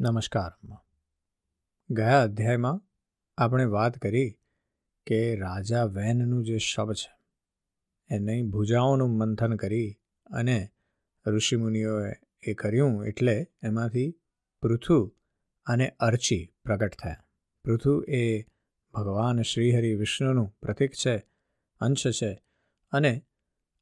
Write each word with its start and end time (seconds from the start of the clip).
નમસ્કાર 0.00 0.50
ગયા 1.90 2.22
અધ્યાયમાં 2.22 2.80
આપણે 3.38 3.64
વાત 3.64 3.98
કરી 3.98 4.38
કે 5.06 5.36
રાજા 5.36 5.84
વેનનું 5.84 6.44
જે 6.44 6.58
શબ 6.58 6.92
છે, 6.92 7.18
એની 8.10 8.42
ભુજાઓનું 8.42 9.10
મંથન 9.10 9.56
કરી 9.56 10.00
અને 10.30 10.68
ઋષિમુનિઓએ 11.26 12.12
એ 12.42 12.54
કર્યું 12.54 13.06
એટલે 13.06 13.46
એમાંથી 13.62 14.20
પૃથુ 14.62 15.16
અને 15.66 15.88
અર્ચી 16.00 16.54
પ્રગટ 16.64 16.94
થયા. 16.94 17.24
પૃથુ 17.64 18.04
એ 18.08 18.42
ભગવાન 18.94 19.42
શ્રીહરિ 19.42 19.94
વિષ્ણુનું 19.94 20.48
પ્રતીક 20.62 20.92
છે, 20.92 21.26
અંશ 21.80 22.06
છે 22.06 22.42
અને 22.92 23.26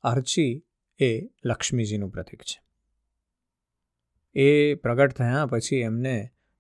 અર્ચી 0.03 0.67
એ 1.01 1.29
લક્ષ્મીજીનું 1.45 2.11
પ્રતીક 2.11 2.43
છે. 2.43 2.64
એ 4.35 4.75
પ્રગટ 4.75 5.13
થયા 5.13 5.47
પછી 5.47 5.77
એમને 5.81 6.15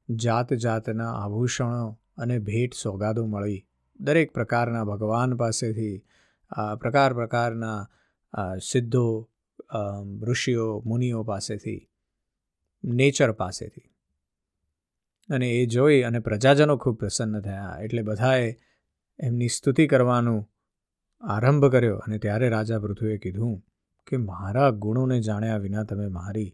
જાત 0.09 0.53
જાતના 0.55 1.13
આભૂષણો 1.15 1.87
અને 2.17 2.39
ભેટ 2.39 2.75
સોગાદો 2.75 3.27
મળી. 3.27 3.67
દરેક 4.01 4.33
પ્રકારના 4.33 4.85
ભગવાન 4.85 5.37
પાસેથી 5.37 5.97
પ્રકાર 6.81 7.15
પ્રકારના 7.15 7.81
સિદ્ધો 8.63 9.07
ઋષિઓ, 10.23 10.83
મુનિઓ 10.87 11.23
પાસેથી, 11.23 11.81
નેચર 12.85 13.33
પાસેથી. 13.33 13.89
અને 15.29 15.49
એ 15.51 15.67
જોઈ 15.67 16.01
અને 16.03 16.19
પ્રજાજનો 16.19 16.77
ખૂબ 16.77 16.99
પ્રસન્ન 16.99 17.41
થયા. 17.41 17.79
એટલે 17.83 18.03
બધાએ 18.03 18.49
એમની 19.19 19.49
સ્તુતિ 19.49 19.87
કરવાનું 19.87 20.41
આરંભ 21.23 21.67
કર્યો 21.67 21.97
અને 21.97 22.19
ત્યારે 22.19 22.49
રાજા 22.49 22.79
પૃથુએ 22.79 23.17
કીધું 23.19 23.55
કે, 24.07 24.17
મારા 24.17 24.71
ગુણોને 24.71 25.21
જાણ્યા 25.21 25.57
વિના 25.57 25.85
તમે 25.85 26.09
મારી 26.09 26.51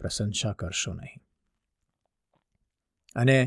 પ્રશંસા 0.00 0.52
કરશો 0.52 0.92
નહીં? 0.94 1.22
અને 3.16 3.38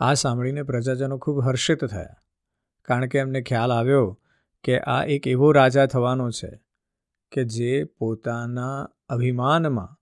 આ 0.00 0.14
સાંભળીને 0.14 0.62
પ્રજાજનો 0.62 1.18
ખૂબ 1.18 1.42
હર્ષિત 1.44 1.84
થયા, 1.84 2.16
કારણ 2.88 3.06
કે 3.06 3.18
એમને 3.18 3.42
ખ્યાલ 3.42 3.72
આવ્યો 3.72 4.06
કે 4.64 4.80
આ 4.80 5.02
એક 5.04 5.26
એવો 5.26 5.52
રાજા 5.52 5.86
થવાનો 5.86 6.30
છે 6.30 6.50
કે 7.32 7.44
જે 7.44 7.84
પોતાના 7.84 8.88
અભિમાનમાં 9.08 9.92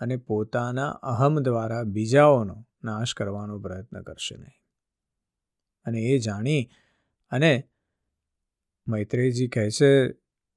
અને 0.00 0.16
પોતાના 0.16 0.90
અહમ 1.08 1.40
દ્વારા 1.40 1.82
બીજાઓનો 1.82 2.56
નાશ 2.84 3.14
કરવાનો 3.14 3.58
પ્રયત્ન 3.58 4.02
કરશે 4.02 4.36
નહીં. 4.36 4.58
અને 5.86 5.98
એ 6.00 6.18
જાણી 6.18 6.62
અને 7.32 7.52
મૈત્રેયજી 8.86 9.48
કહે 9.48 9.70
છે, 9.70 9.90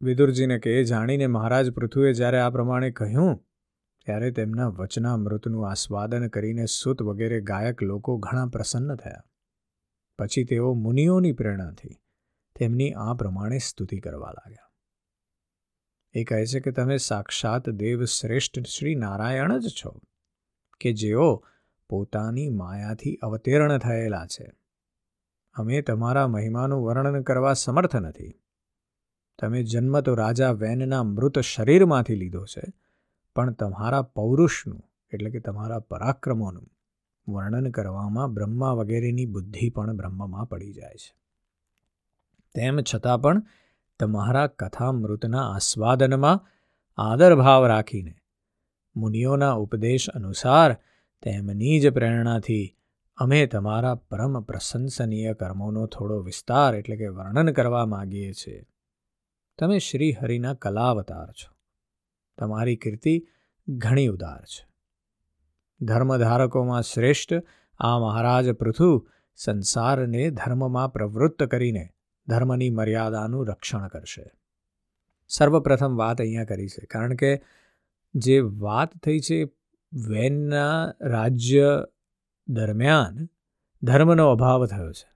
વિદુરજીને 0.01 0.57
કે 0.59 0.79
એ 0.79 0.83
જાણીને 0.83 1.27
મહારાજ 1.27 1.67
પૃથુએ 1.71 2.13
જ્યારે 2.13 2.39
આ 2.39 2.49
પ્રમાણે 2.49 2.91
કહ્યું 2.91 3.35
ત્યારે 4.05 4.31
તેમના 4.31 4.67
વચનામૃતનું 4.67 5.69
આસ્વાદન 5.69 6.27
કરીને 6.27 6.65
સુત 6.65 7.01
વગેરે 7.01 7.41
ગાયક 7.41 7.83
લોકો 7.83 8.17
ઘણા 8.17 8.45
પ્રસન્ન 8.45 8.95
થયા. 8.95 9.23
પછી 10.19 10.43
તેઓ 10.43 10.73
મુનિઓની 10.73 11.31
પ્રેરણાથી 11.31 12.01
તેમની 12.59 12.93
આ 12.93 13.13
પ્રમાણે 13.13 13.57
સ્તુતિ 13.57 13.99
કરવા 13.99 14.31
લાગ્યા. 14.31 14.71
એ 16.13 16.23
કહે 16.23 16.45
છે 16.45 16.59
કે 16.59 16.71
તમે 16.71 16.97
સાક્ષાત 16.97 17.69
દેવ 17.69 18.05
શ્રેષ્ઠ 18.05 18.59
શ્રી 18.59 18.95
નારાયણ 18.95 19.57
જ 19.57 19.67
છો, 19.67 20.01
કે 20.79 20.93
જેઓ 20.93 21.45
પોતાની 21.89 22.49
માયાથી 22.49 23.15
અવતીર્ણ 23.15 23.77
થયેલા 23.77 24.25
છે. 24.25 24.51
અમે 25.53 25.81
તમારા 25.81 26.27
મહિમાનું 26.27 26.85
વર્ણન 26.85 27.21
કરવા 27.21 27.53
સમર્થ 27.53 27.95
નથી. 27.95 28.41
તમે 29.39 29.63
જન્મ 29.63 30.01
તો 30.01 30.15
રાજા 30.15 30.51
વેનના 30.51 31.03
મૃત 31.03 31.39
શરીરમાંથી 31.39 32.15
લીધો 32.15 32.45
છે 32.45 32.84
પણ 33.35 33.53
તમારા 33.53 34.01
પૌરુષનું, 34.01 34.83
એટલે 35.13 35.29
કે 35.29 35.39
તમારા 35.39 35.79
પરાક્રમોનું 35.79 36.71
વર્ણન 37.31 37.71
કરવામાં 37.71 38.33
બ્રહ્મા 38.33 38.71
વગેરેની 38.71 39.25
બુદ્ધિ 39.25 39.69
પણ 39.69 39.97
બ્રહ્મમાં 39.97 40.45
પડી 40.45 40.73
જાય 40.73 40.93
છે. 40.93 41.15
તેમ 42.55 42.79
છતાં 42.95 43.21
પણ 43.21 43.43
તમારા 43.99 44.47
કથામૃતના 44.47 45.51
આસ્વાદનમાં 45.51 46.47
આદરભાવ 46.97 47.67
રાખીને 47.67 48.15
મુનિઓના 48.95 49.51
ઉપદેશ 49.51 50.09
અનુસાર 50.09 50.73
તેમની 51.23 51.79
જ 51.79 51.89
પ્રેરણાથી 51.89 52.77
અમે 53.17 53.45
તમારા 53.45 53.95
પરમ 53.95 54.41
પ્રશંસનીય 54.41 55.33
કર્મોનો 55.33 55.87
થોડો 55.87 56.19
વિસ્તાર, 56.19 56.75
એટલે 56.75 56.97
કે 56.97 57.07
વર્ણન 57.07 57.51
કરવા 57.51 57.85
માગીએ 57.85 58.33
છીએ. 58.33 58.63
તમે 59.59 59.79
શ્રી 59.79 60.11
હરિના 60.11 60.53
કલાવતાર 60.53 61.27
છો. 61.27 61.54
તમારી 62.37 62.75
કીર્તિ 62.75 63.27
ઘણી 63.67 64.07
ઉદાર 64.07 64.45
છે. 64.45 64.67
ધર્મધારકોમાં 65.81 66.81
શ્રેષ્ઠ 66.81 67.33
આ 67.79 67.99
મહારાજ 67.99 68.51
પૃથુ 68.51 69.07
સંસારને 69.35 70.29
ધર્મમાં 70.29 70.93
પ્રવૃત્ત 70.93 71.43
કરીને 71.43 71.89
ધર્મની 72.27 72.69
મર્યાદાનું 72.69 73.47
રક્ષણ 73.47 73.87
કરશે. 73.87 74.31
સર્વપ્રથમ 75.27 75.95
વાત 75.95 76.21
અહીંયા 76.21 76.45
કરી 76.45 76.67
છે, 76.67 76.85
કારણ 76.85 77.15
કે 77.15 77.41
જે 78.15 78.39
વાત 78.39 78.97
થઈ 78.97 79.19
છે 79.19 79.43
વેનના 80.09 80.93
રાજ્ય 81.01 81.85
દરમિયાન 82.47 83.29
ધર્મનો 83.83 84.31
અભાવ 84.31 84.65
થયો 84.65 84.91
છે. 84.91 85.14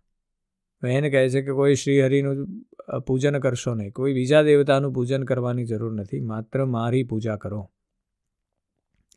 વેન 0.84 1.12
કહે 1.12 1.30
છે 1.30 1.42
કે 1.42 1.52
કોઈ 1.52 1.76
શ્રીહરિનું 1.76 2.48
પૂજન 3.08 3.40
કરશો 3.40 3.74
નહીં. 3.74 3.92
કોઈ 3.92 4.14
બીજા 4.14 4.44
દેવતાનું 4.44 4.94
પૂજન 4.94 5.24
કરવાની 5.24 5.66
જરૂર 5.66 5.94
નથી. 5.94 6.20
માત્ર 6.20 6.66
મારી 6.66 7.04
પૂજા 7.04 7.36
કરો. 7.36 7.72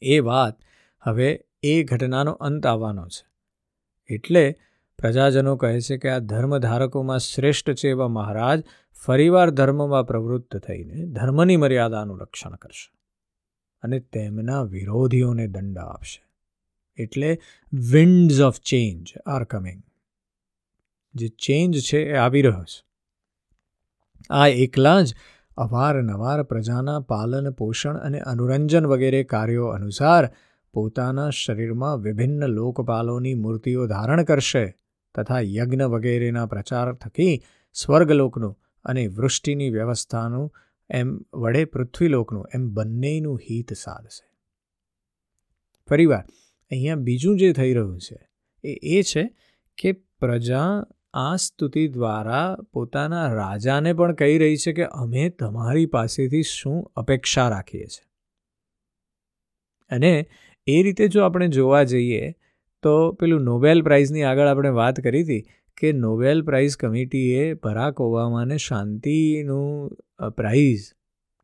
એ 0.02 0.18
વાત 0.20 0.60
હવે 1.00 1.44
એ 1.62 1.82
ઘટનાનો 1.84 2.32
અંત 2.32 2.66
આવવાનો 2.66 3.08
છે. 3.08 3.26
એટલે 4.14 4.56
પ્રજાજનો 4.98 5.56
કહે 5.56 5.80
છે 5.80 5.96
કે 5.96 6.08
આ 6.08 6.18
ધર્મધારકોમાં 6.18 7.18
શ્રેષ્ઠ 7.18 7.70
છે 7.72 7.88
એવા 7.88 8.08
મહારાજ 8.08 8.64
ફરીવાર 9.06 9.50
ધર્મમાં 9.50 10.06
પ્રવૃત્ત 10.06 10.56
થઈને 10.56 11.06
ધર્મની 11.06 11.56
મર્યાદાનું 11.56 12.20
રક્ષણ 12.20 12.54
કરશે 12.54 12.92
અને 13.82 14.00
તેમના 14.00 14.62
વિરોધીઓને 14.62 15.46
દંડ 15.46 15.78
આપશે. 15.78 16.22
એટલે 17.02 17.38
winds 17.72 18.40
of 18.40 18.60
change 18.60 19.14
are 19.26 19.44
coming 19.44 19.82
જે 21.14 21.28
ચેન્જ 21.28 21.80
છે 21.80 22.02
એ 22.10 22.16
આવી 22.16 22.42
રહ્યો 22.42 22.64
છે. 22.64 22.84
આ 24.30 24.46
એકલા 24.46 25.02
જ 25.02 25.14
અવારનવાર 25.56 26.42
પ્રજાના 26.42 27.00
પાલન, 27.00 27.50
પોષણ 27.50 27.96
અને 27.96 28.20
અનુરંજન 28.20 28.86
વગેરે 28.86 29.24
કાર્યો 29.24 29.66
અનુસાર 29.66 30.30
પોતાના 30.74 31.30
શરીરમાં 31.30 32.00
વિભિન્ન 32.00 32.46
લોકપાલોની 32.46 33.34
મૂર્તિઓ 33.34 33.86
ધારણ 33.86 34.24
કરશે 34.24 34.74
તથા 35.14 35.40
યજ્ઞ 35.40 35.82
વગેરેના 35.82 36.46
પ્રચાર 36.46 36.94
થકી 36.94 37.42
સ્વર્ગલોકનું 37.72 38.58
અને 38.84 39.06
વૃષ્ટિની 39.06 39.70
વ્યવસ્થાનું 39.70 40.52
એમ 40.90 41.20
વડે 41.34 41.64
પૃથ્વીલોકનું 41.64 42.48
એમ 42.54 42.70
બંનેનું 42.70 43.38
હિત 43.38 43.72
સાધશે. 43.72 44.26
ફરીવાર, 45.88 46.24
અહીંયા 46.70 46.94
બીજું 46.96 47.38
જે 47.38 47.52
થઈ 47.52 47.72
રહ્યું 47.72 48.00
છે 48.00 48.18
એ 48.64 48.98
એ 48.98 49.02
છે 49.02 49.24
કે 49.78 49.92
પ્રજા 49.92 50.84
આ 51.14 51.36
સ્તુતિ 51.36 51.88
દ્વારા 51.88 52.56
પોતાના 52.72 53.24
રાજાને 53.34 53.92
પણ 53.92 54.14
કહી 54.14 54.36
રહી 54.38 54.56
છે 54.56 54.72
કે 54.72 54.86
અમે 54.96 55.24
તમારી 55.28 55.86
પાસેથી 55.86 56.42
શું 56.42 56.78
અપેક્ષા 56.96 57.48
રાખીએ 57.48 57.86
છીએ. 57.86 58.06
અને 59.90 60.12
એ 60.66 60.78
રીતે 60.82 61.08
જો 61.08 61.24
આપણે 61.24 61.48
જોવા 61.48 61.82
જઈએ, 61.84 62.32
તો 62.82 62.94
પેલું 63.12 63.42
નોબેલ 63.42 63.82
પ્રાઇઝની 63.82 64.22
આગળ 64.22 64.46
આપણે 64.46 64.70
વાત 64.70 65.00
કરી 65.00 65.22
હતી 65.22 65.42
કે 65.78 65.92
નોબેલ 65.92 66.42
પ્રાઇઝ 66.42 66.76
કમિટીએ 66.76 67.44
બરાક 67.54 68.00
ઓબામાને 68.00 68.56
શાંતિનું 68.56 69.96
પ્રાઇઝ 70.36 70.88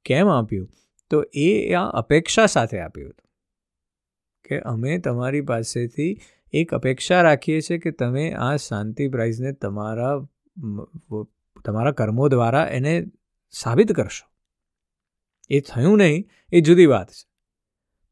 કેમ 0.05 0.29
આપ્યું? 0.29 0.69
તો 1.11 1.23
એ 1.35 1.51
આ 1.75 1.85
અપેક્ષા 2.01 2.47
સાથે 2.47 2.81
આપ્યું 2.81 3.11
હતું 3.11 3.27
કે 4.45 4.59
અમે 4.67 4.99
તમારી 4.99 5.41
પાસેથી 5.41 6.13
એક 6.53 6.75
અપેક્ષા 6.75 7.23
રાખીએ 7.23 7.61
છીએ 7.61 7.79
કે 7.79 7.91
તમે 7.91 8.33
આ 8.33 8.57
શાંતિ 8.57 9.09
પ્રાઇઝને 9.09 9.53
તમારા 9.53 10.27
તમારા 11.65 11.93
કર્મો 11.93 12.29
દ્વારા 12.29 12.67
એને 12.67 13.05
સાબિત 13.51 13.93
કરશો. 13.93 14.27
એ 15.51 15.61
થયું 15.61 15.99
નહીં, 15.99 16.29
એ 16.53 16.61
જુદી 16.61 16.87
વાત 16.87 17.11
છે. 17.11 17.29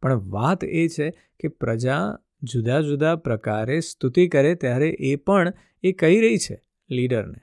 પણ 0.03 0.15
વાત 0.15 0.65
એ 0.65 0.89
છે 0.89 1.11
કે 1.11 1.49
પ્રજા 1.49 2.19
જુદા 2.43 2.81
જુદા 2.81 3.17
પ્રકારે 3.17 3.81
સ્તુતિ 3.81 4.29
કરે 4.29 4.55
ત્યારે 4.55 4.89
એ 4.89 5.17
પણ 5.17 5.53
એ 5.83 5.93
કહી 5.93 6.21
રહી 6.21 6.39
છે 6.39 6.61
લીડરને 6.91 7.41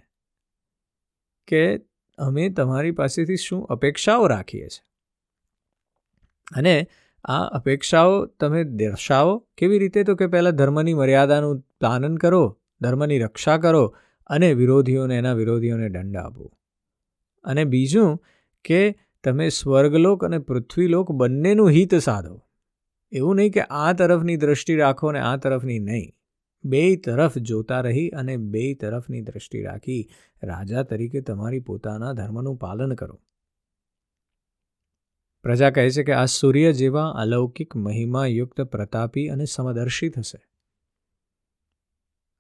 કે 1.48 1.78
અમે 2.18 2.50
તમારી 2.50 2.92
પાસેથી 2.92 3.36
શું 3.36 3.66
અપેક્ષાઓ 3.66 4.28
રાખીએ 4.28 4.68
છીએ. 4.68 4.86
અને 6.56 6.88
આ 7.24 7.44
અપેક્ષાઓ 7.44 8.26
તમે 8.26 8.64
દર્શાવો. 8.64 9.48
કેવી 9.58 9.80
રીતે 9.80 10.04
તો 10.04 10.16
કે 10.16 10.28
પહેલાં 10.28 10.56
ધર્મની 10.56 10.94
મર્યાદાનું 10.94 11.60
પાલન 11.82 12.18
કરો, 12.18 12.60
ધર્મની 12.82 13.20
રક્ષા 13.20 13.58
કરો 13.58 13.96
અને 14.28 14.54
વિરોધીઓને, 14.54 15.18
એના 15.18 15.34
વિરોધીઓને 15.34 15.90
દંડ 15.90 16.18
આપો. 16.18 16.52
અને 17.44 17.64
બીજું 17.64 18.24
કે 18.66 18.96
તમે 19.24 19.50
સ્વર્ગલોક 19.50 20.26
અને 20.26 20.38
પૃથ્વીલોક 20.38 21.12
બંનેનું 21.12 21.70
હિત 21.70 21.96
સાધો. 21.96 22.44
એવું 23.12 23.36
નહીં 23.36 23.52
કે 23.52 23.62
આ 23.62 23.94
તરફની 23.94 24.38
દ્રષ્ટિ 24.38 24.76
રાખો 24.76 25.12
ને 25.12 25.20
આ 25.20 25.38
તરફની 25.38 25.80
નહીં. 25.80 26.12
બે 26.64 26.96
તરફ 26.96 27.38
જોતા 27.38 27.82
રહી 27.82 28.10
અને 28.10 28.38
બે 28.38 28.74
તરફની 28.74 29.22
દ્રષ્ટિ 29.22 29.62
રાખી 29.62 30.10
રાજા 30.44 30.84
તરીકે 30.84 31.22
તમારી 31.22 31.60
પોતાના 31.60 32.14
ધર્મનું 32.14 32.58
પાલન 32.58 32.94
કરો. 32.94 33.22
પ્રજા 35.44 35.70
કહે 35.70 35.90
છે 35.90 36.04
કે 36.04 36.14
આ 36.14 36.26
સૂર્ય 36.26 36.74
જેવા 36.74 37.10
અલૌકિક 37.10 37.76
મહિમાયુક્ત 37.76 38.62
પ્રતાપી 38.62 39.28
અને 39.28 39.46
સમદર્શી 39.46 40.10
થશે. 40.10 40.40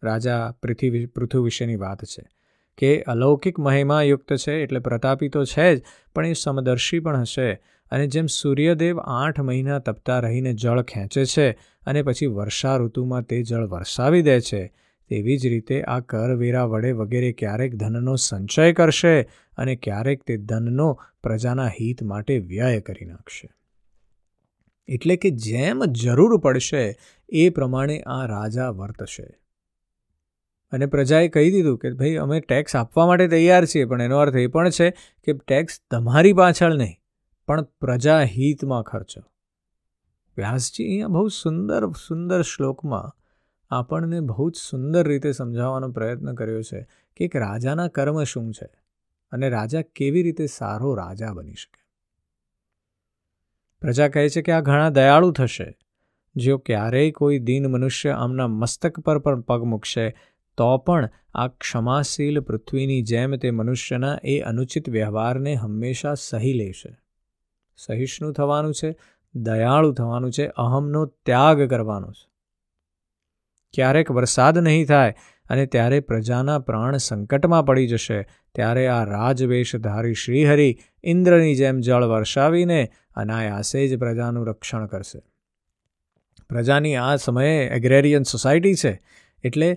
રાજા 0.03 0.51
પૃથ્વી 0.51 1.05
પૃથુ 1.05 1.43
વિશેની 1.43 1.75
વાત 1.75 2.05
છે 2.05 2.23
કે 2.77 3.03
અલૌકિક 3.07 3.59
મહિમાયુક્ત 3.59 4.33
છે 4.35 4.63
એટલે 4.63 4.79
પ્રતાપી 4.79 5.29
તો 5.29 5.45
છે 5.45 5.75
જ, 5.75 5.81
પણ 6.15 6.25
એ 6.25 6.33
સમદર્શી 6.33 6.99
પણ 6.99 7.21
હશે 7.21 7.49
અને 7.91 8.07
જેમ 8.07 8.25
સૂર્યદેવ 8.25 8.99
આઠ 8.99 9.39
મહિના 9.39 9.79
તપતા 9.79 10.19
રહીને 10.19 10.53
જળ 10.53 10.81
ખેંચે 10.81 11.25
છે 11.25 11.51
અને 11.85 12.01
પછી 12.03 12.25
વર્ષા 12.25 12.77
ઋતુમાં 12.77 13.23
તે 13.23 13.43
જળ 13.43 13.67
વરસાવી 13.67 14.21
દે 14.21 14.41
છે 14.41 14.82
તેવી 15.09 15.37
જ 15.37 15.47
રીતે 15.47 15.83
આ 15.83 15.99
કરવેરા 15.99 16.65
વડે 16.65 16.91
વગેરે 16.91 17.31
ક્યારેક 17.31 17.75
ધનનો 17.75 18.15
સંચય 18.15 18.73
કરશે 18.73 19.21
અને 19.57 19.75
ક્યારેક 19.75 20.23
તે 20.23 20.37
ધનનો 20.37 20.99
પ્રજાના 21.23 21.67
હિત 21.67 22.03
માટે 22.03 22.39
વ્યય 22.39 22.81
કરી 22.81 23.05
નાખશે. 23.05 23.49
એટલે 24.87 25.15
કે 25.15 25.29
જેમ 25.29 25.85
જરૂર 25.85 26.37
પડશે 26.37 26.97
એ 27.29 27.49
પ્રમાણે 27.49 27.99
આ 27.99 28.25
રાજા 28.25 28.69
વર્તશે. 28.69 29.27
અને 30.71 30.85
પ્રજાએ 30.85 31.27
કહી 31.27 31.51
દીધું 31.51 31.77
કે 31.77 31.93
ભાઈ, 31.93 32.15
અમે 32.15 32.39
ટેક્સ 32.39 32.75
આપવા 32.75 33.07
માટે 33.07 33.27
તૈયાર 33.27 33.65
છીએ, 33.65 33.85
પણ 33.85 34.01
એનો 34.01 34.17
અર્થ 34.17 34.35
એ 34.35 34.47
પણ 34.47 34.69
છે 34.69 34.89
કે 35.23 35.33
ટેક્સ 35.33 35.81
તમારી 35.91 36.33
પાછળ 36.33 36.73
નહીં, 36.73 36.95
પણ 37.47 37.63
પ્રજા 37.63 38.21
હિતમાં 38.21 38.83
ખર્ચો. 38.83 39.21
વ્યાસજી 40.37 40.83
અહીંયા 40.83 41.07
બહુ 41.07 41.27
સુંદર 41.27 41.91
સુંદર 41.91 42.41
શ્લોકમાં 42.41 43.22
આપણને 43.69 44.19
બહુ 44.19 44.49
જ 44.49 44.55
સુંદર 44.55 45.07
રીતે 45.07 45.31
સમજાવવાનો 45.31 45.91
પ્રયત્ન 45.91 46.33
કર્યો 46.33 46.61
છે 46.61 46.87
કે 47.15 47.25
એક 47.25 47.35
રાજાના 47.35 47.87
કર્મ 47.87 48.23
શું 48.23 48.53
છે 48.53 48.69
અને 49.31 49.49
રાજા 49.49 49.81
કેવી 49.81 50.23
રીતે 50.23 50.45
સારો 50.45 50.95
રાજા 50.95 51.33
બની 51.33 51.53
શકે. 51.53 51.83
પ્રજા 53.81 54.07
કહે 54.07 54.29
છે 54.29 54.41
કે 54.41 54.51
આ 54.51 54.59
ઘણા 54.59 54.89
દયાળુ 54.89 55.31
થશે. 55.31 55.77
જો 56.35 56.57
ક્યારેય 56.57 57.11
કોઈ 57.11 57.39
દીન 57.39 57.67
મનુષ્ય 57.67 58.09
આમના 58.09 58.47
મસ્તક 58.47 58.99
પર 58.99 59.19
પણ 59.19 59.41
પગ 59.41 59.63
મૂકશે, 59.63 60.15
તો 60.57 60.77
પણ 60.77 61.09
આ 61.33 61.47
ક્ષમાશીલ 61.47 62.39
પૃથ્વીની 62.39 63.01
જેમ 63.01 63.35
તે 63.35 63.51
મનુષ્યના 63.51 64.19
એ 64.23 64.39
અનુચિત 64.39 64.89
વ્યવહારને 64.89 65.55
હંમેશા 65.55 66.13
સહી 66.13 66.53
લેશે 66.53 66.97
સહિષ્ણુ 67.77 68.31
થવાનું 68.31 68.73
છે, 68.73 68.95
દયાળુ 69.35 69.93
થવાનું 69.93 70.31
છે, 70.31 70.47
અહમનો 70.47 71.05
ત્યાગ 71.05 71.69
કરવાનો 71.69 72.11
છે. 72.11 72.32
ક્યારેક 73.73 74.11
વરસાદ 74.11 74.57
નહીં 74.59 74.85
થાય 74.85 75.15
અને 75.49 75.65
ત્યારે 75.65 75.99
પ્રજાના 75.99 76.59
પ્રાણ 76.59 76.97
સંકટમાં 76.97 77.65
પડી 77.65 77.87
જશે, 77.87 78.19
ત્યારે 78.55 78.87
આ 78.87 79.03
રાજવેશધારી 79.05 80.13
શ્રીહરિ 80.13 80.69
ઇન્દ્રની 81.03 81.55
જેમ 81.55 81.79
જળ 81.79 82.05
વરસાવીને 82.05 82.79
અનાયાસે 83.15 83.87
જ 83.87 83.99
પ્રજાનું 83.99 84.47
રક્ષણ 84.47 84.85
કરશે. 84.87 85.19
પ્રજાની 86.49 86.95
આ 86.95 87.15
સમયે 87.15 87.59
એગ્રેરિયન 87.67 88.23
સોસાયટી 88.23 88.75
છે, 88.75 88.93
એટલે 89.43 89.69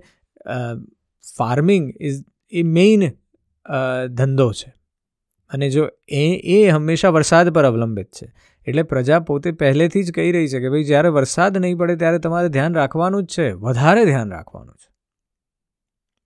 ફાર્મિંગ 1.37 1.93
ઇઝ 2.01 2.23
એ 2.53 2.63
મેઇન 2.63 3.09
ધંધો 4.15 4.51
છે. 4.53 4.71
અને 5.49 5.71
જો 5.71 5.89
એ 6.09 6.37
એ 6.37 6.69
હંમેશા 6.69 7.09
વરસાદ 7.09 7.49
પર 7.49 7.65
અવલંબિત 7.65 8.07
છે. 8.07 8.33
એટલે 8.67 8.83
પ્રજા 8.83 9.21
પોતે 9.21 9.53
પહેલેથી 9.53 10.03
જ 10.03 10.13
કહી 10.13 10.33
રહી 10.33 10.49
છે 10.49 10.61
કે 10.61 10.71
ભાઈ 10.71 10.85
જ્યારે 10.85 11.09
વરસાદ 11.09 11.59
નહીં 11.59 11.77
પડે 11.77 11.97
ત્યારે 11.97 12.19
તમારે 12.19 12.49
ધ્યાન 12.49 12.75
રાખવાનું 12.75 13.23
જ 13.23 13.27
છે. 13.39 13.53
વધારે 13.53 14.05
ધ્યાન 14.05 14.31
રાખવાનું 14.31 14.75
છે. 14.75 14.95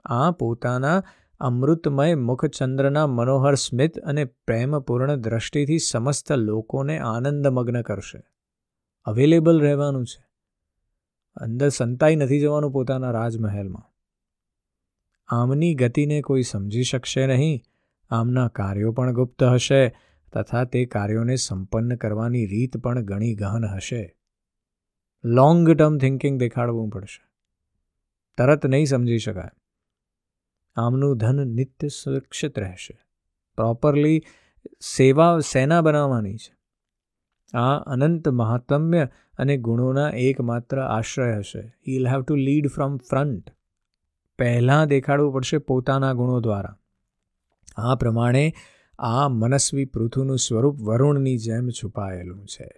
આ 0.04 0.30
પોતાના 0.30 1.04
અમૃતમય 1.40 2.14
મુખચંદ્રના 2.14 3.06
મનોહર 3.06 3.54
સ્મિત 3.54 3.98
અને 3.98 4.24
પ્રેમપૂર્ણ 4.24 5.14
દ્રષ્ટિથી 5.14 5.78
સમસ્ત 5.78 6.32
લોકોને 6.32 6.98
આનંદમગ્ન 6.98 7.82
કરશે. 7.82 8.22
અવેલેબલ 9.04 9.60
રહેવાનું 9.60 10.06
છે. 10.06 10.26
અંદર 11.36 11.68
સંતાઈ 11.68 12.16
નથી 12.16 12.40
જવાનું 12.40 12.72
પોતાના 12.72 13.10
રાજમહેલમાં. 13.10 13.90
આમની 15.28 15.74
ગતિને 15.74 16.20
કોઈ 16.20 16.42
સમજી 16.42 16.82
શકશે 16.82 17.26
નહીં. 17.26 17.62
આમના 18.10 18.48
કાર્યો 18.48 18.92
પણ 18.92 19.12
ગુપ્ત 19.12 19.42
હશે 19.42 19.94
તથા 20.32 20.64
તે 20.64 20.86
કાર્યોને 20.86 21.36
સંપન્ન 21.36 21.96
કરવાની 21.96 22.46
રીત 22.46 22.76
પણ 22.76 23.04
ઘણી 23.04 23.34
ગહન 23.34 23.64
હશે. 23.64 24.16
લોંગ 25.24 25.70
ટર્મ 25.70 25.98
થિંકિંગ 25.98 26.38
દેખાડવું 26.38 26.88
પડશે. 26.88 27.30
તરત 28.38 28.66
નહીં 28.66 28.86
સમજી 28.86 29.18
શકાય. 29.18 29.50
આમનું 30.76 31.16
ધન 31.16 31.48
નિત્ય 31.48 31.88
સુરક્ષિત 31.88 32.58
રહેશે. 32.58 32.98
પ્રોપરલી 33.56 34.22
સેવા, 34.80 35.38
સેના 35.38 35.80
બનાવવાની 35.80 36.36
છે. 36.36 36.60
આ 37.56 37.78
અનંત 37.78 38.28
મહાત્મ્ય 38.28 39.08
અને 39.38 39.56
ગુણોના 39.56 40.10
એકમાત્ર 40.10 40.80
આશ્રય 40.80 41.38
હશે. 41.38 41.60
He'll 41.60 42.08
have 42.08 42.22
to 42.22 42.34
lead 42.34 42.68
from 42.68 42.96
front 42.96 43.50
પહેલાં 44.38 44.86
દેખાડવું 44.86 45.32
પડશે 45.32 45.58
પોતાના 45.58 46.12
ગુણો 46.12 46.40
દ્વારા. 46.40 46.79
આ 47.80 47.94
પ્રમાણે 47.94 48.44
આ 48.98 49.28
મનસ્વી 49.28 49.84
પૃથુનું 49.84 50.38
સ્વરૂપ 50.38 50.80
વરુણની 50.80 51.36
જેમ 51.38 51.68
છુપાયેલું 51.68 52.46
છે. 52.46 52.68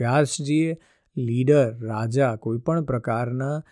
વ્યાસજીએ 0.00 0.76
લીડર, 1.16 1.86
રાજા 1.86 2.36
કોઈ 2.36 2.58
પણ 2.58 2.84
પ્રકારના 2.84 3.64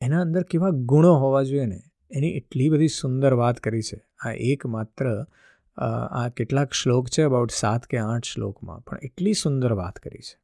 એના 0.00 0.20
અંદર 0.20 0.42
કેવા 0.42 0.70
ગુણો 0.70 1.14
હોવા 1.14 1.42
જોઈએ 1.42 1.66
ને? 1.66 1.80
એની 2.10 2.36
એટલી 2.36 2.68
બધી 2.68 2.88
સુંદર 2.88 3.32
વાત 3.34 3.60
કરી 3.60 3.82
છે. 3.82 4.00
આ 4.24 4.32
એકમાત્ર 4.32 5.26
આ 6.10 6.28
કેટલાક 6.28 6.72
શ્લોક 6.72 7.08
છે 7.08 7.22
અબાઉટ 7.22 7.50
સાત 7.50 7.86
કે 7.86 7.98
આઠ 7.98 8.24
શ્લોકમાં, 8.24 8.80
પણ 8.80 8.98
એટલી 9.02 9.32
સુંદર 9.32 9.72
વાત 9.72 9.98
કરી 9.98 10.18
છે. 10.18 10.36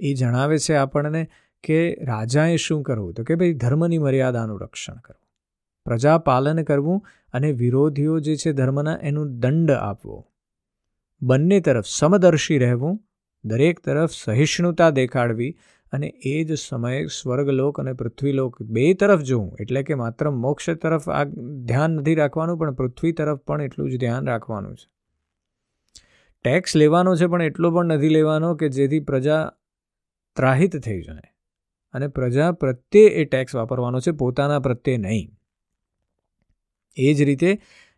એ 0.00 0.14
જણાવે 0.14 0.58
છે 0.58 0.74
આપણને 0.74 1.22
કે 1.64 1.78
રાજાએ 2.04 2.56
શું 2.56 2.82
કરવું? 2.82 3.14
તો 3.14 3.24
કે 3.24 3.34
ભાઈ 3.34 3.54
ધર્મની 3.54 3.98
મર્યાદાનું 3.98 4.60
રક્ષણ 4.60 4.96
કરવું. 4.96 5.27
પ્રજા 5.88 6.18
પાલન 6.18 6.62
કરવું 6.62 7.00
અને 7.32 7.52
વિરોધીઓ 7.52 8.20
જે 8.20 8.36
છે 8.36 8.52
ધર્મના 8.52 8.98
એનું 9.02 9.38
દંડ 9.40 9.70
આપવો. 9.70 10.16
બંને 11.22 11.60
તરફ 11.60 11.84
સમદર્શી 11.86 12.58
રહેવું, 12.58 13.00
દરેક 13.44 13.80
તરફ 13.80 14.10
સહિષ્ણુતા 14.12 14.90
દેખાડવી 14.90 15.56
અને 15.92 16.06
એ 16.06 16.44
જ 16.44 16.54
સમયે 16.54 17.06
સ્વર્ગલોક 17.06 17.80
અને 17.80 17.92
પૃથ્વીલોક 17.92 18.62
બે 18.62 18.94
તરફ 18.94 19.20
જોવું, 19.20 19.56
એટલે 19.60 19.82
કે 19.82 19.94
માત્ર 19.94 20.30
મોક્ષ 20.30 20.70
તરફ 20.70 21.08
આ 21.08 21.24
ધ્યાન 21.64 21.90
નથી 21.90 22.14
રાખવાનું, 22.14 22.58
પણ 22.58 22.74
પૃથ્વી 22.74 23.12
તરફ 23.12 23.38
પણ 23.38 23.62
એટલું 23.62 23.90
જ 23.90 24.00
ધ્યાન 24.00 24.26
રાખવાનું 24.26 24.76
છે. 24.76 24.90
ટેક્સ 26.44 26.76
લેવાનો 26.76 27.16
છે, 27.16 27.26
પણ 27.26 27.42
એટલો 27.42 27.70
પણ 27.70 27.86
નથી 27.86 28.08
લેવાનો 28.08 28.54
કે 28.54 28.68
જેથી 28.68 29.00
પ્રજા 29.00 29.52
ત્રાહિત 30.36 30.76
થઈ 30.76 31.02
જાય. 31.02 31.34
અને 31.92 32.08
પ્રજા 32.08 32.52
પ્રત્યે 32.52 33.02
એ 33.02 33.24
ટેક્સ 33.24 33.54
વાપરવાનો 33.54 34.00
છે, 34.00 34.10
પોતાના 34.10 34.58
પ્રત્યે 34.58 34.96
નહીં. 34.96 35.37
એ 36.98 37.14
જ 37.14 37.22
રીતે 37.22 37.50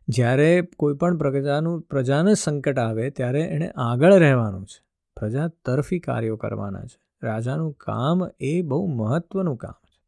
જ્યારે 0.08 0.68
કોઈ 0.76 0.94
પણ 0.94 1.16
પ્રજાનું, 1.16 1.80
પ્રજાને 1.80 2.34
સંકટ 2.34 2.78
આવે 2.78 3.10
ત્યારે 3.10 3.42
એણે 3.42 3.68
આગળ 3.76 4.14
રહેવાનું 4.14 4.66
છે. 4.66 4.80
પ્રજા 5.16 5.48
તરફી 5.64 6.00
કાર્યો 6.00 6.36
કરવાના 6.36 6.84
છે. 6.84 6.98
રાજાનું 7.22 7.72
કામ 7.72 8.22
એ 8.40 8.62
બહુ 8.62 8.86
મહત્ત્વનું 8.86 9.56
કામ 9.56 9.78
છે. 9.86 9.98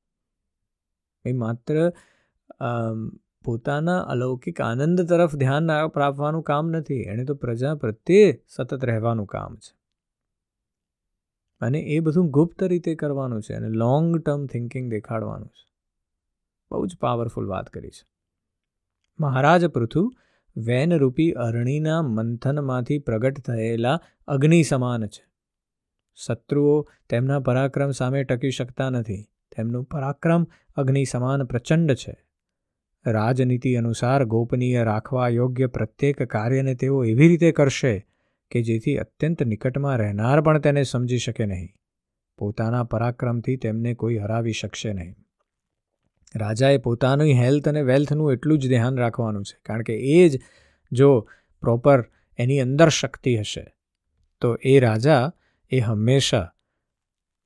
એ 1.24 1.32
માત્ર 1.32 1.92
પોતાના 3.44 3.98
અલૌકિક 4.00 4.60
આનંદ 4.60 5.00
તરફ 5.00 5.36
ધ્યાન 5.36 5.70
આપવાનું 5.70 6.42
કામ 6.42 6.68
નથી. 6.68 6.94
એણે 6.94 7.24
તો 7.24 7.34
પ્રજા 7.34 7.74
પ્રત્યે 7.74 8.40
સતત 8.48 8.84
રહેવાનું 8.84 9.26
કામ 9.26 9.56
છે. 9.56 9.72
અને 11.60 11.78
એ 11.78 12.00
બધું 12.00 12.30
ગુપ્ત 12.30 12.62
રીતે 12.62 12.94
કરવાનું 12.94 13.42
છે 13.42 13.54
અને 13.54 13.68
લોંગ 13.68 14.16
ટર્મ 14.18 14.46
થિંકિંગ 14.46 14.90
દેખાડવાનું 14.90 15.48
છે. 15.48 15.66
બહુ 16.70 16.86
જ 16.86 16.96
પાવરફુલ 17.00 17.46
વાત 17.46 17.68
કરી 17.68 17.90
છે. 17.90 18.04
મહારાજ 19.20 19.64
પૃથુ 19.64 20.14
વેનરૂપી 20.56 21.30
અરણીના 21.30 22.02
મંથનમાંથી 22.02 22.98
પ્રગટ 22.98 23.40
થયેલા 23.40 24.00
અગ્નિ 24.26 24.62
સમાન 24.62 25.06
છે. 25.06 25.26
શત્રુઓ 26.14 26.88
તેમના 27.08 27.40
પરાક્રમ 27.40 27.90
સામે 27.90 28.24
ટકી 28.24 28.50
શકતા 28.50 28.90
નથી. 28.90 29.22
તેમનું 29.56 29.84
પરાક્રમ 29.84 30.46
અગ્નિ 30.76 31.04
સમાન 31.04 31.44
પ્રચંડ 31.44 31.94
છે. 31.94 32.24
રાજનીતિ 33.06 33.74
અનુસાર 33.74 34.24
ગોપનીય 34.24 34.84
રાખવા 34.84 35.28
યોગ્ય 35.28 35.66
પ્રત્યેક 35.66 36.22
કાર્યને 36.22 36.74
તેઓ 36.74 37.04
એવી 37.04 37.28
રીતે 37.28 37.52
કરશે 37.52 38.06
કે 38.50 38.62
જેથી 38.62 38.96
અત્યંત 38.96 39.42
નિકટમાં 39.42 39.96
રહેનાર 39.96 40.40
પણ 40.40 40.58
તેને 40.58 40.82
સમજી 40.82 41.18
શકે 41.18 41.46
નહીં. 41.46 41.68
પોતાના 42.38 42.84
પરાક્રમથી 42.84 43.56
તેમને 43.56 43.94
કોઈ 43.94 44.16
હરાવી 44.16 44.52
શકશે 44.52 44.92
નહીં. 44.92 45.14
રાજાએ 46.36 46.78
પોતાની 46.78 47.32
હેલ્થ 47.32 47.68
અને 47.68 47.82
વેલ્થનું 47.82 48.32
એટલું 48.32 48.58
જ 48.58 48.68
ધ્યાન 48.68 48.98
રાખવાનું 48.98 49.44
છે. 49.44 49.58
કારણ 49.66 49.82
કે 49.82 49.94
એ 49.94 50.28
જ 50.28 50.40
જો 50.92 51.28
પ્રોપર 51.60 52.04
એની 52.38 52.60
અંદર 52.60 52.88
શક્તિ 52.88 53.36
હશે, 53.36 53.66
તો 54.40 54.54
એ 54.54 54.80
રાજા 54.80 55.32
એ 55.70 55.78
હંમેશા 55.78 56.52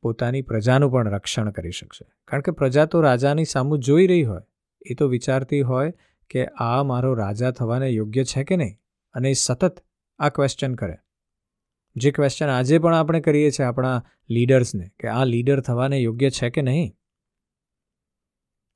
પોતાની 0.03 0.43
પ્રજાનું 0.43 0.93
પણ 0.93 1.11
રક્ષણ 1.11 1.51
કરી 1.51 1.71
શકશે. 1.71 2.07
કારણ 2.29 2.43
કે 2.43 2.51
પ્રજા 2.51 2.85
તો 2.85 3.01
રાજાની 3.01 3.45
સામું 3.45 3.79
જોઈ 3.79 4.07
રહી 4.07 4.23
હોય. 4.23 4.43
એ 4.83 4.95
તો 4.95 5.09
વિચારતી 5.09 5.61
હોય 5.61 5.93
કે 6.31 6.47
આ 6.47 6.83
મારો 6.83 7.15
રાજા 7.15 7.51
થવાને 7.51 7.89
યોગ્ય 7.89 8.25
છે 8.25 8.45
કે 8.45 8.57
નહીં? 8.57 8.77
અને 9.15 9.31
એ 9.31 9.33
સતત 9.33 9.85
આ 10.19 10.29
ક્વેશ્ચન 10.29 10.75
કરે. 10.75 10.95
જે 11.97 12.11
ક્વેશ્ચન 12.11 12.49
આજે 12.49 12.79
પણ 12.79 12.95
આપણે 12.95 13.21
કરીએ 13.21 13.51
છીએ 13.51 13.67
આપણા 13.67 14.05
લીડર્સને 14.31 14.91
કે 15.01 15.09
આ 15.09 15.25
લીડર 15.25 15.61
થવાને 15.61 15.99
યોગ્ય 15.99 16.31
છે 16.31 16.51
કે 16.51 16.63
નહીં? 16.63 16.97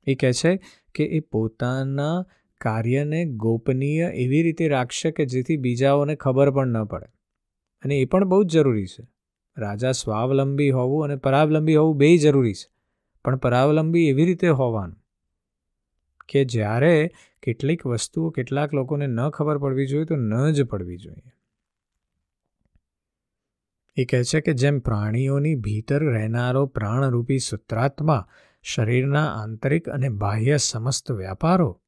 એ 0.07 0.15
કહે 0.15 0.31
છે 0.33 0.55
કે 0.95 1.03
એ 1.03 1.19
પોતાના 1.19 2.25
કાર્યને 2.61 3.25
ગોપનીય 3.25 4.07
એવી 4.15 4.43
રીતે 4.43 4.67
રાખશે 4.67 5.11
કે 5.11 5.25
જેથી 5.25 5.57
બીજાઓને 5.57 6.15
ખબર 6.15 6.51
પણ 6.51 6.67
ન 6.67 6.83
પડે. 6.83 7.05
અને 7.83 7.95
એ 7.95 8.05
પણ 8.05 8.25
બહુ 8.25 8.43
જ 8.43 8.53
જરૂરી 8.53 8.85
છે. 8.85 9.03
રાજા 9.57 9.91
સ્વાવલંબી 9.91 10.71
હોવું 10.71 11.03
અને 11.03 11.15
પરાવલંબી 11.15 11.75
હોવું 11.75 11.97
બે 11.97 12.17
જરૂરી 12.17 12.53
છે, 12.53 12.67
પણ 13.25 13.35
પરાવલંબી 13.35 14.07
એવી 14.09 14.25
રીતે 14.25 14.47
હોવાનું 14.47 14.97
કે 16.29 16.45
જ્યારે 16.45 17.11
કેટલીક 17.43 17.85
વસ્તુઓ 17.85 18.29
કેટલાક 18.29 18.73
લોકોને 18.73 19.07
ન 19.07 19.29
ખબર 19.29 19.57
પડવી 19.57 19.85
જોઈએ 19.85 20.05
તો 20.05 20.15
ન 20.15 20.51
જ 20.51 20.63
પડવી 20.63 20.97
જોઈએ. 20.97 21.31
એ 23.97 24.05
કહે 24.05 24.23
છે 24.23 24.41
કે 24.41 24.53
જેમ 24.53 24.79
પ્રાણીઓની 24.79 25.55
ભીતર 25.55 26.03
રહેનારો 26.03 26.65
પ્રાણરૂપી 26.65 27.39
સૂત્રાત્મા 27.39 28.27
શરીરના 28.61 29.33
આંતરિક 29.33 29.89
અને 29.89 30.09
બાહ્ય 30.09 30.57
સમસ્ત 30.57 31.11
વ્યાપારો, 31.11 31.81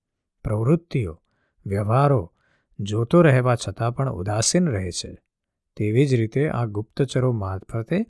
પ્રવૃત્તિઓ, 0.44 1.22
વ્યવહારો 1.66 2.34
જોતો 2.80 3.22
રહેવા 3.22 3.56
છતાં 3.56 3.96
પણ 3.96 4.12
ઉદાસીન 4.12 4.68
રહે 4.68 4.92
છે. 4.92 5.18
તેવી 5.76 6.06
જ 6.06 6.14
રીતે 6.14 6.50
આ 6.50 6.66
ગુપ્તચરો 6.66 7.32
મારફતે 7.32 8.06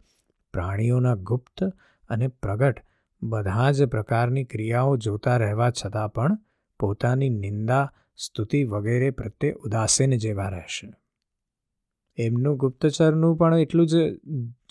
પ્રાણીઓના 0.54 1.16
ગુપ્ત 1.16 1.64
અને 2.10 2.28
પ્રગટ 2.28 2.86
બધા 3.24 3.72
જ 3.72 3.86
પ્રકારની 3.86 4.44
ક્રિયાઓ 4.44 4.98
જોતા 4.98 5.38
રહેવા 5.38 5.72
છતાં 5.72 6.10
પણ 6.10 6.38
પોતાની 6.80 7.30
નિંદા, 7.30 7.94
સ્તુતિ 8.18 8.64
વગેરે 8.64 9.10
પ્રત્યે 9.10 9.52
ઉદાસીન 9.52 10.18
જેવા 10.18 10.50
રહેશે. 10.50 10.94
એમનું 12.18 12.58
ગુપ્તચરનું 12.58 13.38
પણ 13.38 13.58
એટલું 13.58 13.88
જ 13.88 13.96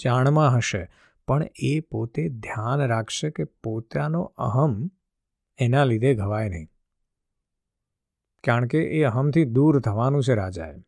જાણમાં 0.05 0.57
હશે 0.57 0.89
પણ 1.29 1.47
એ 1.57 1.81
પોતે 1.81 2.29
ધ્યાન 2.29 2.81
રાખશે 2.81 3.31
કે 3.31 3.45
પોતાનો 3.45 4.23
અહમ 4.23 4.91
એના 5.59 5.85
લીધે 5.85 6.15
ઘવાય 6.15 6.49
નહીં. 6.49 6.69
કારણ 8.45 8.67
કે 8.67 8.79
એ 8.79 9.03
અહમથી 9.03 9.45
દૂર 9.45 9.81
થવાનું 9.81 10.25
છે 10.25 10.35
રાજાએ. 10.35 10.83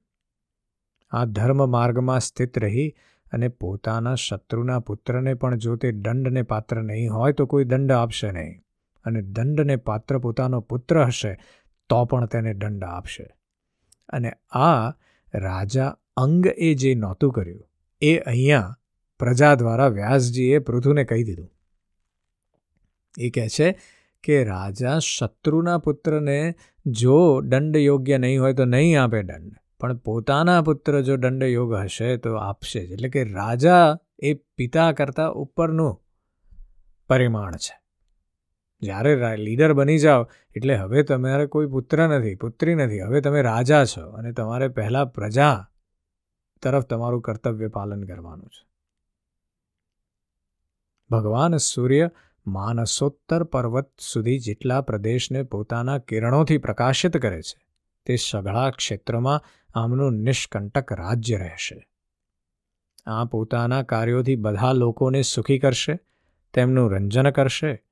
આ 1.10 1.24
ધર્મ 1.24 1.70
માર્ગમાં 1.70 2.20
સ્થિત 2.20 2.58
રહી 2.58 2.94
અને 3.32 3.48
પોતાના 3.48 4.14
શત્રુના 4.14 4.78
પુત્રને 4.80 5.34
પણ 5.34 5.56
જો 5.56 5.76
તે 5.76 5.92
દંડને 5.92 6.42
પાત્ર 6.42 6.82
નહીં 6.82 7.12
હોય 7.12 7.32
તો 7.32 7.46
કોઈ 7.46 7.64
દંડ 7.64 7.92
આપશે 7.92 8.30
નહીં. 8.32 8.60
અને 9.04 9.22
દંડને 9.22 9.76
પાત્ર 9.76 10.18
પોતાનો 10.18 10.60
પુત્ર 10.60 11.04
હશે 11.04 11.38
તો 11.88 12.04
પણ 12.04 12.26
તેને 12.26 12.54
દંડ 12.54 12.84
આપશે. 12.84 13.28
અને 14.08 14.32
આ 14.50 14.90
રાજા 15.34 15.96
અંગ 16.16 16.46
એ 16.46 16.74
જે 16.74 16.94
નહોતું 16.94 17.32
કર્યું, 17.32 17.68
એ 18.00 18.18
અહીંયા 18.18 18.78
પ્રજા 19.20 19.54
દ્વારા 19.54 19.88
વ્યાસજીએ 19.88 20.58
પૃથુને 20.58 21.04
કહી 21.04 21.24
દીધું. 21.24 21.50
એ 23.14 23.30
કહે 23.30 23.48
છે 23.48 23.68
કે 24.24 24.36
રાજા 24.44 24.98
શત્રુના 24.98 25.78
પુત્રને 25.78 26.38
જો 26.86 27.18
દંડ 27.40 27.76
યોગ્ય 27.76 28.18
નહીં 28.18 28.40
હોય 28.42 28.52
તો 28.52 28.64
નહીં 28.64 29.02
આપે 29.02 29.22
દંડ, 29.22 29.54
પણ 29.80 29.96
પોતાના 29.96 30.62
પુત્ર 30.62 31.00
જો 31.00 31.16
દંડ 31.16 31.42
યોગ 31.42 31.74
હશે 31.74 32.16
તો 32.16 32.34
આપશે 32.36 32.80
જ. 32.86 32.90
એટલે 32.92 33.08
કે 33.08 33.24
રાજા 33.24 33.98
એ 34.18 34.34
પિતા 34.56 34.90
કરતાં 34.92 35.32
ઉપરનું 35.34 35.94
પરિમાણ 37.10 37.56
છે. 37.56 37.74
જ્યારે 38.82 39.36
લીડર 39.36 39.72
બની 39.72 39.98
જાઓ, 39.98 40.22
એટલે 40.56 40.74
હવે 40.76 41.02
તમારે 41.02 41.46
કોઈ 41.46 41.66
પુત્ર 41.66 41.98
નથી, 42.08 42.34
પુત્રી 42.34 42.74
નથી, 42.74 43.00
હવે 43.00 43.20
તમે 43.20 43.42
રાજા 43.42 43.84
છો 43.84 44.04
અને 44.10 44.32
તમારે 44.32 44.68
પહેલાં 44.68 45.12
પ્રજા 45.12 45.56
તરફ 46.62 46.84
તમારું 46.84 47.22
કર્તવ્ય 47.22 47.68
પાલન 47.68 48.04
કરવાનું 48.04 48.48
છે. 48.48 48.62
ભગવાન 51.10 51.56
સૂર્ય 51.56 52.10
માનસોત્તર 52.46 53.44
પર્વત 53.44 53.92
સુધી 53.98 54.38
જેટલા 54.38 54.80
પ્રદેશને 54.80 55.42
પોતાના 55.42 55.98
કિરણોથી 55.98 56.58
પ્રકાશિત 56.58 57.16
કરે 57.16 57.42
છે, 57.42 57.66
તે 58.06 58.16
સઘળા 58.16 58.70
ક્ષેત્રમાં 58.70 59.40
આમનું 59.74 60.12
નિષ્કંટક 60.12 60.92
રાજ્ય 60.92 61.36
રહેશે. 61.36 61.88
આ 63.06 63.24
પોતાના 63.24 63.82
કાર્યોથી 63.82 64.36
બધા 64.36 64.72
લોકોને 64.72 65.22
સુખી 65.22 65.58
કરશે, 65.58 65.98
તેમનું 66.54 66.92
રંજન 66.92 67.30
કરશે. 67.30 67.82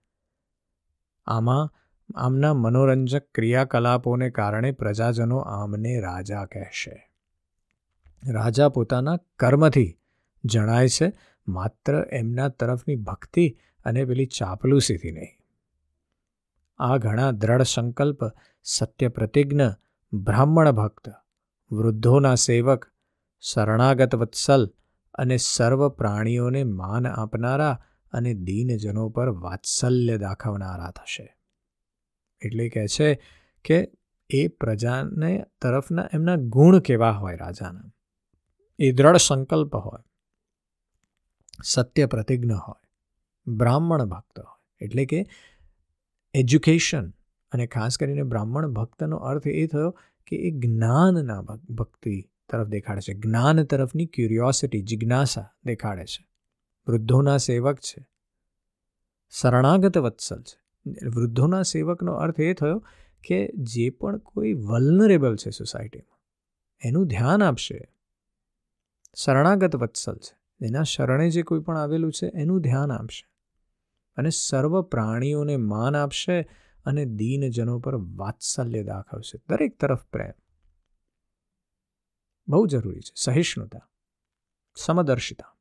આમાં, 1.26 1.70
આમના 2.14 2.54
મનોરંજક 2.54 3.22
ક્રિયાકલાપોને 3.34 4.30
કારણે 4.30 4.72
પ્રજાજનો 4.72 5.38
આમને 5.38 6.00
રાજા 6.00 6.44
કહેશે. 6.44 7.12
રાજા 8.32 8.68
પોતાના 8.68 9.16
કર્મથી 9.16 9.98
જણાય 10.44 10.88
છે 10.88 11.12
માત્ર 11.48 12.06
એમના 12.12 12.48
તરફની 12.48 12.96
ભક્તિ 12.96 13.58
અને 13.84 14.04
પેલી 14.04 14.26
ચાપલુસીથી 14.26 15.10
નહીં. 15.10 15.38
આ 16.78 16.96
ઘણા 16.96 17.30
દ્રઢ 17.30 17.62
સંકલ્પ, 17.62 18.18
સત્ય 18.62 19.08
પ્રતિજ્ઞ, 19.08 19.60
બ્રાહ્મણ 20.12 20.70
ભક્ત, 20.70 21.08
વૃદ્ધોના 21.72 22.34
સેવક, 22.34 22.86
શરણાગત 23.40 24.14
વત્સલ 24.14 24.74
અને 25.14 25.36
સર્વ 25.36 25.88
પ્રાણીઓને 25.88 26.64
માન 26.64 27.06
આપનારા 27.06 27.84
અને 28.12 28.34
દીનજનો 28.34 29.08
પર 29.08 29.28
વાત્સલ્ય 29.28 30.18
દાખવનારા 30.18 30.90
થશે. 30.90 31.36
એટલે 32.44 32.68
કહે 32.68 32.86
છે 32.86 33.22
કે 33.64 33.92
એ 34.30 34.48
પ્રજાને 34.48 35.46
તરફના 35.62 36.08
એમના 36.14 36.36
ગુણ 36.36 36.78
કેવા 36.78 37.10
હોય 37.10 37.36
રાજાના? 37.36 37.92
એ 38.78 38.92
દ્રઢ 38.92 39.16
સંકલ્પ 39.16 39.76
હોય. 39.76 40.11
સત્ય 41.64 42.06
પ્રતિજ્ઞ 42.06 42.52
હોય, 42.52 42.88
બ્રાહ્મણ 43.46 44.04
ભક્ત 44.04 44.40
હોય, 44.40 44.84
એટલે 44.84 45.06
કે 45.06 45.26
એજ્યુકેશન 46.34 47.10
અને 47.52 47.66
ખાસ 47.66 47.98
કરીને 47.98 48.22
બ્રાહ્મણ 48.22 48.68
ભક્તનો 48.68 49.16
અર્થ 49.16 49.46
એ 49.46 49.66
થયો 49.66 49.90
કે 50.26 50.36
એ 50.36 50.50
જ્ઞાનના 50.50 51.42
ભક્તિ 51.70 52.28
તરફ 52.48 52.66
દેખાડે 52.66 53.00
છે. 53.00 53.14
જ્ઞાન 53.14 53.64
તરફની 53.64 54.06
ક્યુરિયોસિટી 54.06 54.82
જિજ્ઞાસા 54.82 55.50
દેખાડે 55.64 56.04
છે. 56.04 56.28
વૃદ્ધોના 56.88 57.36
સેવક 57.36 57.78
છે. 57.78 58.06
શરણાગત 59.30 59.98
વત્સલ 59.98 60.42
છે. 60.42 60.62
વૃદ્ધોના 61.08 61.62
સેવકનો 61.62 62.12
અર્થ 62.12 62.40
એ 62.40 62.54
થયો 62.54 62.78
કે 63.28 63.50
જે 63.54 63.90
પણ 63.90 64.18
કોઈ 64.18 64.52
વલનરેબલ 64.52 65.36
છે 65.36 65.50
સોસાયટીમાં 65.50 66.20
એનું 66.84 67.06
ધ્યાન 67.06 67.42
આપશે. 67.42 67.94
શરણાગત 69.16 69.76
વત્સલ 69.76 70.16
છે. 70.16 70.41
એના 70.64 70.82
શરણે 70.82 71.30
જે 71.30 71.42
કોઈ 71.42 71.60
પણ 71.60 71.78
આવેલું 71.78 72.12
છે, 72.12 72.26
એનું 72.34 72.60
ધ્યાન 72.60 72.92
આપશે. 72.92 73.28
અને 74.16 74.30
સર્વ 74.30 74.82
પ્રાણીઓને 74.82 75.56
માન 75.56 75.96
આપશે 75.96 76.42
અને 76.84 77.04
દીનજનો 77.04 77.78
પર 77.78 77.94
વાત્સલ્ય 77.94 78.82
દાખવશે. 78.82 79.38
દરેક 79.48 79.80
તરફ 79.80 80.04
પ્રેમ. 80.04 80.32
બહુ 82.48 82.66
જરૂરી 82.66 83.00
છે. 83.00 83.12
સહિષ્ણુતા, 83.16 83.90
સમદર્શિતા. 84.76 85.56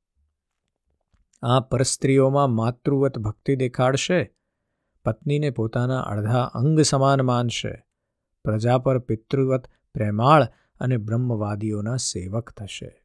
આ 1.42 1.60
પરસ્ત્રીઓમાં 1.60 2.50
માતૃવત 2.50 3.18
ભક્તિ 3.18 3.56
દેખાડશે, 3.56 4.36
પત્નીને 5.06 5.50
પોતાના 5.50 6.02
અડધા 6.02 6.44
અંગ 6.44 6.80
સમાન 6.80 7.22
માનશે, 7.22 7.86
પ્રજા 8.44 8.78
પર 8.78 9.00
પિતૃવત 9.00 9.68
પ્રેમાળ 9.94 10.44
અને 10.80 10.98
બ્રહ્મવાદીઓના 10.98 11.96
સેવક 11.96 12.50
થશે. 12.50 13.01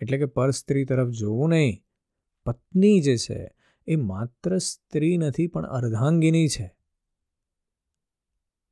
એટલે 0.00 0.18
કે 0.18 0.24
પરસ્ત્રી 0.24 0.84
તરફ 0.84 1.08
જોવું 1.08 1.48
નહીં. 1.48 1.82
પત્ની 2.44 3.00
જે 3.00 3.16
છે, 3.16 3.56
એ 3.86 3.96
માત્ર 3.96 4.58
સ્ત્રી 4.58 5.18
નથી, 5.18 5.46
પણ 5.46 5.66
અર્ધાંગીની 5.66 6.48
છે. 6.48 6.76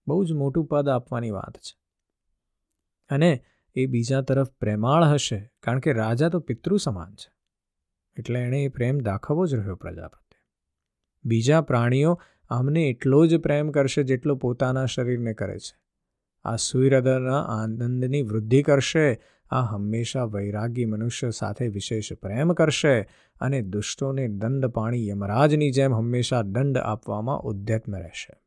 બહુ 0.07 0.25
જ 0.25 0.33
મોટું 0.33 0.67
પદ 0.67 0.89
આપવાની 0.89 1.31
વાત 1.31 1.57
છે. 1.57 1.79
અને 3.15 3.45
એ 3.75 3.87
બીજા 3.87 4.23
તરફ 4.23 4.51
પ્રેમાળ 4.51 5.05
હશે, 5.05 5.53
કારણ 5.61 5.81
કે 5.81 5.93
રાજા 5.93 6.29
તો 6.29 6.41
પિતૃ 6.41 6.77
સમાન 6.77 7.15
છે. 7.15 7.33
એટલે 8.19 8.41
એણે 8.41 8.63
એ 8.63 8.69
પ્રેમ 8.69 8.99
દાખવવો 8.99 9.47
જ 9.47 9.55
રહ્યો 9.55 9.77
પ્રજા 9.77 10.09
પ્રત્યે. 10.09 10.43
બીજા 11.25 11.61
પ્રાણીઓ 11.61 12.21
આમને 12.49 12.83
એટલો 12.83 13.27
જ 13.27 13.37
પ્રેમ 13.37 13.71
કરશે 13.71 14.03
જેટલો 14.03 14.37
પોતાના 14.37 14.87
શરીરને 14.87 15.35
કરે 15.35 15.59
છે. 15.59 15.83
આ 16.45 16.57
સૂર્યદના 16.57 17.43
આનંદની 17.43 18.23
વૃદ્ધિ 18.23 18.63
કરશે 18.63 19.23
આ 19.53 19.63
હંમેશા 19.63 20.25
વૈરાગી 20.25 20.85
મનુષ્ય 20.85 21.31
સાથે 21.31 21.69
વિશેષ 21.69 22.13
પ્રેમ 22.13 22.53
કરશે 22.53 23.03
અને 23.41 23.63
દુષ્ટોને 23.63 24.29
દંડ 24.29 24.67
પાણી 24.67 25.09
યમરાજની 25.09 25.71
જેમ 25.71 25.95
હંમેશા 25.95 26.43
દંડ 26.43 26.79
આપવામાં 26.79 27.39
ઉદ્યત્ન 27.39 27.97
રહેશે. 27.97 28.43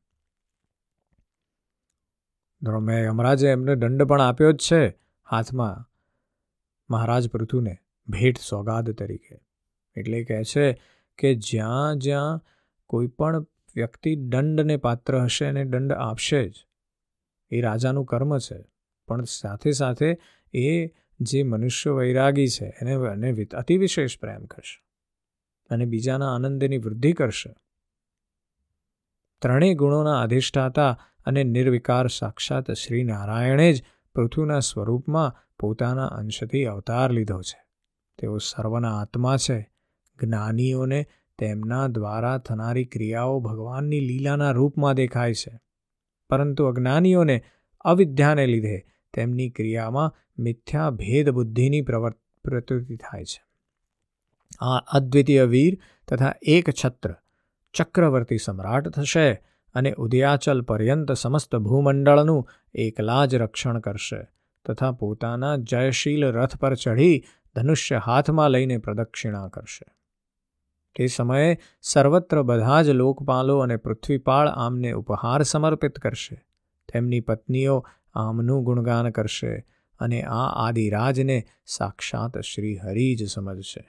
મેં 2.80 3.06
યમરાજે 3.06 3.48
એમને 3.48 3.76
દંડ 3.76 4.04
પણ 4.04 4.22
આપ્યો 4.22 4.52
જ 4.52 4.58
છે 4.58 4.98
હાથમાં. 5.30 5.90
મહારાજ 6.90 7.30
પૃથુને 7.30 7.78
ભેટ 8.08 8.38
સોગાદ 8.38 8.90
તરીકે. 8.90 9.40
એટલે 9.96 10.24
કહે 10.24 10.44
છે 10.44 10.82
કે 11.18 11.36
જ્યાં 11.36 11.98
જ્યાં 11.98 12.42
કોઈ 12.86 13.08
પણ 13.08 13.40
વ્યક્તિ 13.76 14.16
દંડને 14.16 14.78
પાત્ર 14.78 15.18
હશે 15.20 15.46
અને 15.46 15.64
દંડ 15.64 15.92
આપશે 15.92 16.50
જ. 16.50 16.54
એ 17.50 17.62
રાજાનું 17.62 18.06
કર્મ 18.06 18.38
છે. 18.38 18.66
પણ 19.08 19.24
સાથે 19.24 19.72
સાથે 19.72 20.18
એ 20.56 20.88
જે 21.20 21.44
મનુષ્ય 21.44 21.92
વૈરાગી 21.92 22.48
છે, 22.48 22.66
એને 22.82 22.92
એને 22.92 23.44
અતિવિશેષ 23.44 24.20
પ્રેમ 24.20 24.46
કરશે 24.46 24.86
અને 25.70 25.86
બીજાના 25.86 26.36
આનંદની 26.36 26.78
વૃદ્ધિ 26.78 27.14
કરશે. 27.14 27.56
ત્રણેય 29.42 29.74
ગુણોના 29.74 30.22
અધિષ્ઠાતા 30.22 31.00
અને 31.26 31.44
નિર્વિકાર 31.44 32.08
સાક્ષાત 32.08 32.72
શ્રી 32.72 33.04
નારાયણે 33.04 33.74
જ 33.74 33.84
પૃથ્વીના 34.16 34.60
સ્વરૂપમાં 34.60 35.54
પોતાના 35.60 36.06
અંશથી 36.06 36.66
અવતાર 36.66 37.12
લીધો 37.12 37.42
છે. 37.42 37.66
તેઓ 38.18 38.38
સર્વના 38.38 39.00
આત્મા 39.00 39.38
છે. 39.38 39.74
જ્ઞાનીઓને 40.24 41.06
તેમના 41.38 41.88
દ્વારા 41.88 42.38
થનારી 42.38 42.86
ક્રિયાઓ 42.86 43.40
ભગવાનની 43.40 44.00
લીલાના 44.00 44.52
રૂપમાં 44.52 44.94
દેખાય 44.94 45.34
છે. 45.34 45.60
પરંતુ 46.30 46.66
અજ્ઞાનીઓને 46.66 47.44
અવિદ્યાને 47.82 48.46
લીધે 48.46 48.95
તેમની 49.16 49.50
ક્રિયામાં 49.50 50.16
મિથ્યા 50.40 50.90
ભેદબુદ્ધિની 50.90 51.82
પ્રવર્ત, 51.82 52.16
પ્રવૃત્તિ 52.44 52.96
થાય 52.96 53.26
છે. 53.26 53.44
આ 54.60 54.78
અદ્વિતીય 54.78 55.44
વીર 55.44 55.80
તથા 56.08 56.34
એક 56.42 56.70
છત્ર, 56.86 57.16
ચક્રવર્તી 57.74 58.38
સમ્રાટ 58.38 58.90
થશે 58.90 59.34
અને 59.74 59.94
ઉદયાચલ 59.98 60.62
પર્યંત 60.62 61.12
સમસ્ત 61.12 61.56
ભૂમંડળનું 61.56 62.50
એકલા 62.74 63.26
જ 63.26 63.36
રક્ષણ 63.36 63.80
કરશે 63.80 64.28
તથા 64.66 64.92
પોતાના 64.92 65.58
જયશીલ 65.58 66.26
રથ 66.26 66.58
પર 66.58 66.76
ચઢી 66.76 67.24
ધનુષ્ય 67.56 67.98
હાથમાં 67.98 68.50
લઈને 68.50 68.78
પ્રદક્ષિણા 68.78 69.48
કરશે. 69.48 69.86
તે 70.96 71.08
સમયે 71.08 71.58
સર્વત્ર 71.82 72.42
બધા 72.42 72.82
જ 72.82 72.90
લોકપાલો 72.90 73.60
અને 73.60 73.76
પૃથ્વીપાળ 73.76 74.48
આમને 74.48 74.92
ઉપહાર 74.92 75.42
સમર્પિત 75.42 76.00
કરશે. 76.00 76.46
તેમની 76.94 77.20
પત્નીઓ 77.20 77.86
આમનું 78.16 78.64
ગુણગાન 78.64 79.10
કરશે 79.10 79.66
અને 80.00 80.22
આ 80.22 80.46
આદિરાજને 80.68 81.44
સાક્ષાત 81.66 82.38
શ્રી 82.40 82.78
હરિ 82.78 83.16
જ 83.16 83.28
સમજશે. 83.30 83.84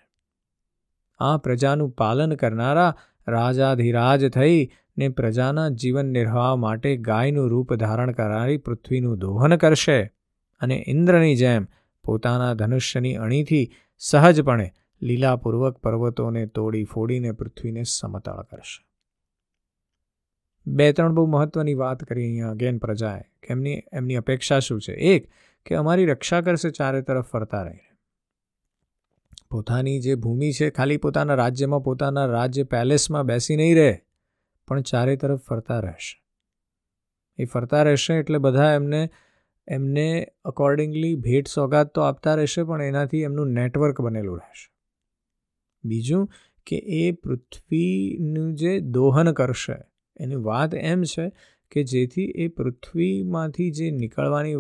આ 1.18 1.37
પ્રજાનું 1.37 1.90
પાલન 1.90 2.35
કરનારા 2.35 2.97
રાજાધિરાજ 3.28 4.28
થઈ 4.30 4.71
ને 4.99 5.09
પ્રજાના 5.09 5.68
જીવન 5.68 6.06
નિર્વાહ 6.06 6.56
માટે 6.56 6.97
ગાયનું 6.97 7.50
રૂપ 7.50 7.75
ધારણ 7.75 8.12
કરનારી 8.12 8.56
પૃથ્વીનું 8.56 9.18
દોહન 9.18 9.56
કરશે 9.56 9.99
અને 10.61 10.85
ઇન્દ્રની 10.88 11.37
જેમ 11.37 11.66
પોતાના 12.04 12.54
ધનુષ્યની 12.54 13.14
અણીથી 13.14 13.71
સહજપણે 13.99 14.73
લીલાપૂર્વક 15.02 15.78
પર્વતોને 15.78 16.47
તોડી 16.47 16.85
ફોડીને 16.85 17.33
પૃથ્વીને 17.33 17.83
સમતળ 17.83 18.42
કરશે. 18.42 18.96
બે 20.67 20.93
ત્રણ 20.93 21.15
બહુ 21.15 21.27
મહત્વની 21.27 21.75
વાત 21.75 22.05
કરી 22.05 22.25
અહીંયા 22.25 22.51
અગેન 22.51 22.79
પ્રજાએ, 22.79 23.21
કે 23.21 23.47
એમની 23.51 23.83
એમની 23.93 24.15
અપેક્ષા 24.15 24.59
શું 24.59 24.81
છે? 24.81 24.93
એક, 24.93 25.31
કે 25.67 25.75
અમારી 25.75 26.07
રક્ષા 26.07 26.41
કરશે 26.41 26.71
ચારે 26.71 27.03
તરફ 27.03 27.27
ફરતા 27.27 27.63
રહીને. 27.63 27.97
પોતાની 29.51 30.01
જે 30.01 30.15
ભૂમિ 30.15 30.53
છે, 30.53 30.71
ખાલી 30.71 30.97
પોતાના 30.97 31.35
રાજ્યમાં, 31.35 31.85
પોતાના 31.85 32.27
રાજ્ય 32.27 32.63
પેલેસમાં 32.63 33.25
બેસી 33.25 33.57
નહીં 33.57 33.77
રહે, 33.77 33.99
પણ 34.69 34.81
ચારે 34.81 35.17
તરફ 35.17 35.41
ફરતા 35.41 35.81
રહેશે. 35.81 36.25
એ 37.39 37.45
ફરતા 37.45 37.83
રહેશે 37.83 38.15
એટલે 38.15 38.39
બધા 38.39 38.73
એમને 38.73 39.11
એમને 39.69 40.27
અકોર્ડિંગલી 40.45 41.17
ભેટ 41.17 41.49
સોગાદ 41.49 41.87
તો 41.87 42.01
આપતા 42.01 42.35
રહેશે, 42.35 42.63
પણ 42.63 42.83
એનાથી 42.83 43.23
એમનું 43.23 43.49
નેટવર્ક 43.49 44.01
બનેલું 44.01 44.37
રહેશે. 44.37 44.73
બીજું 45.85 46.31
કે 46.67 46.77
એ 46.77 47.13
પૃથ્વીનું 47.13 48.55
જે 48.55 48.81
દોહન 48.81 49.33
કરશે 49.33 49.96
એની 50.21 50.35
વાત 50.35 50.75
એમ 50.75 51.02
છે 51.02 51.33
કે 51.71 51.83
જેથી 51.83 52.25
એ 52.25 52.49
પૃથ્વીમાંથી 52.49 53.71
જે 53.71 53.91
નીકળવાની 53.91 54.55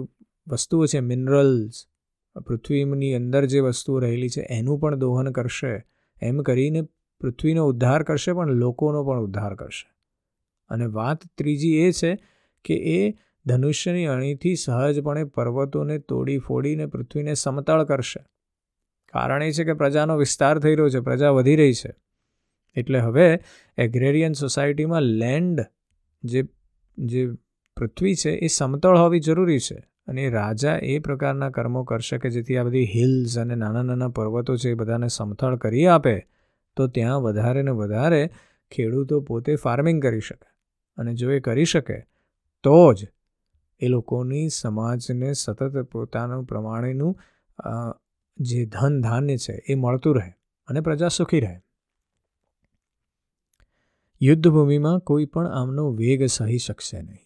વસ્તુઓ 0.48 0.86
છે 0.86 1.00
મિનરલ્સ 1.00 1.86
પૃથ્વીની 2.46 3.14
અંદર 3.14 3.44
જે 3.44 3.60
વસ્તુઓ 3.60 3.98
રહેલી 3.98 4.28
છે, 4.28 4.40
એનું 4.40 4.78
પણ 4.78 4.94
દોહન 4.94 5.32
કરશે. 5.32 5.84
એમ 6.22 6.42
કરીને 6.42 6.82
પૃથ્વીનો 7.20 7.66
ઉદ્ધાર 7.66 8.02
કરશે, 8.02 8.32
પણ 8.32 8.52
લોકોનો 8.52 9.04
પણ 9.04 9.20
ઉદ્ધાર 9.20 9.54
કરશે. 9.54 9.92
અને 10.68 10.86
વાત 10.86 11.20
ત્રીજી 11.38 11.74
એ 11.74 11.90
છે 11.90 12.18
કે 12.64 12.74
એ 12.74 13.14
ધનુષ્યની 13.46 14.06
અણીથી 14.06 14.54
સહજપણે 14.54 15.24
પર્વતોને 15.24 15.98
તોડી 15.98 16.38
ફોડીને 16.38 16.86
પૃથ્વીને 16.86 17.34
સમતળ 17.34 17.84
કરશે. 17.84 18.20
કારણ 19.12 19.42
એ 19.42 19.52
છે 19.52 19.64
કે 19.64 19.72
પ્રજાનો 19.72 20.16
વિસ્તાર 20.16 20.58
થઈ 20.58 20.74
રહ્યો 20.74 20.88
છે, 20.88 21.00
પ્રજા 21.00 21.30
વધી 21.30 21.56
રહી 21.56 21.72
છે. 21.72 21.94
એટલે 22.76 23.00
હવે 23.00 23.26
એગ્રેરિયન 23.78 24.32
સોસાયટીમાં 24.32 25.02
લેન્ડ 25.02 25.64
જે 26.24 26.44
જે 26.98 27.26
પૃથ્વી 27.76 28.14
છે 28.14 28.30
એ 28.30 28.46
સમતળ 28.48 28.96
હોવી 28.96 29.20
જરૂરી 29.20 29.58
છે. 29.58 29.78
અને 30.06 30.28
રાજા 30.30 30.76
એ 30.82 30.98
પ્રકારના 30.98 31.50
કર્મો 31.50 31.84
કરશે 31.84 32.18
કે 32.18 32.30
જેથી 32.30 32.56
આ 32.56 32.62
બધી 32.62 32.84
હિલ્સ 32.94 33.38
અને 33.38 33.54
નાના 33.54 33.82
નાના 33.82 34.08
પર્વતો 34.08 34.56
છે 34.56 34.70
એ 34.70 34.74
બધાને 34.74 35.08
સમથળ 35.08 35.56
કરી 35.56 35.86
આપે, 35.86 36.16
તો 36.76 36.86
ત્યાં 36.86 37.22
વધારે 37.22 37.62
ને 37.62 37.70
વધારે 37.70 38.22
ખેડૂતો 38.72 39.20
પોતે 39.20 39.56
ફાર્મિંગ 39.56 40.02
કરી 40.02 40.20
શકે. 40.20 40.48
અને 40.98 41.14
જો 41.14 41.30
એ 41.30 41.40
કરી 41.40 41.64
શકે, 41.64 41.98
તો 42.64 42.92
જ 42.94 43.06
એ 43.80 43.88
લોકોની 43.88 44.48
સમાજને 44.48 45.32
સતત 45.32 45.82
પોતાનું 45.92 46.44
પ્રમાણેનું 46.44 47.14
જે 48.38 48.64
ધન 48.66 49.00
ધાન્ય 49.00 49.36
છે 49.36 49.54
એ 49.68 49.74
મળતું 49.74 50.16
રહે 50.16 50.30
અને 50.68 50.80
પ્રજા 50.80 51.08
સુખી 51.08 51.40
રહે. 51.40 51.56
યુદ્ધભૂમિમાં 54.20 54.98
કોઈ 54.98 55.24
પણ 55.24 55.46
આમનો 55.46 55.92
વેગ 55.92 56.26
સહી 56.26 56.58
શકશે 56.58 57.02
નહીં. 57.02 57.18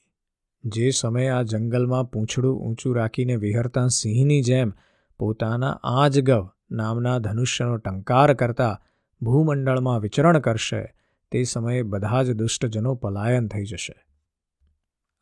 જે 0.64 0.90
સમયે 0.90 1.28
આ 1.28 1.42
જંગલમાં 1.42 2.10
પૂંછડું 2.10 2.58
ઊંચું 2.58 2.96
રાખીને 2.96 3.36
વિહરતા 3.36 3.86
સિંહની 3.86 4.42
જેમ 4.42 4.72
પોતાના 5.18 5.80
આજગવ 5.84 6.48
નામના 6.70 7.18
ધનુષ્યનો 7.18 7.76
ટંકાર 7.76 8.34
કરતા 8.34 8.80
ભૂમંડળમાં 9.22 10.00
વિચરણ 10.00 10.38
કરશે, 10.38 10.94
તે 11.30 11.42
સમયે 11.42 11.82
બધા 11.82 12.22
જ 12.22 12.30
દુષ્ટજનો 12.32 12.94
પલાયન 12.94 13.48
થઈ 13.48 13.64
જશે. 13.64 14.04